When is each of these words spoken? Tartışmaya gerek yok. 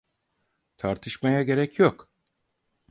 Tartışmaya 0.77 1.43
gerek 1.43 1.79
yok. 1.79 2.09